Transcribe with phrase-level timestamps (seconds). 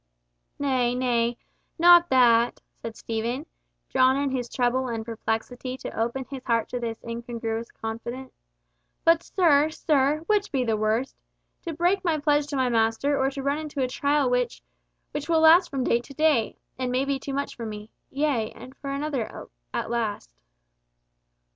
[0.57, 3.45] "Nay, nay—not that," said Stephen,
[3.87, 8.33] drawn in his trouble and perplexity to open his heart to this incongruous confidant,
[9.05, 11.15] "but, sir, sir, which be the worst,
[11.61, 15.41] to break my pledge to my master, or to run into a trial which—which will
[15.41, 19.89] last from day to day, and may be too much for me—yea, and for another—at
[19.91, 20.33] last?"